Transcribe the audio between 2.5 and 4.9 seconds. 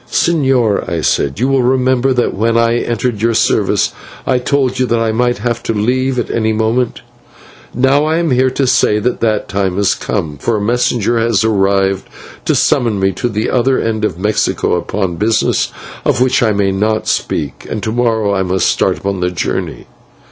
I entered your service I told you